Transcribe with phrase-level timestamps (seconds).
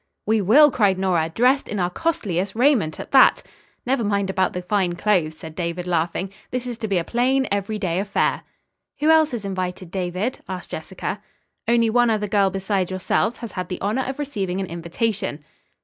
[0.25, 1.29] "We will!" cried Nora.
[1.29, 3.43] "Dressed in our costliest raiment, at that."
[3.85, 6.31] "Never mind about the fine clothes," said David, laughing.
[6.49, 8.41] "This is to be a plain, every day affair."
[8.97, 11.21] "Who else is invited, David?" asked Jessica.
[11.67, 15.43] "Only one other girl beside yourselves has had the honor of receiving an invitation."